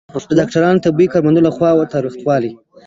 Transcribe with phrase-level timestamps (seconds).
[0.29, 2.51] د ډاکټرانو یا طبي کارمندانو لخوا تاوتریخوالی